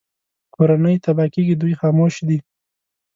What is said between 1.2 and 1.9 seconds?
کېږي دوی